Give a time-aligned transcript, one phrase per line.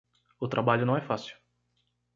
[0.39, 1.37] O trabalho não é fácil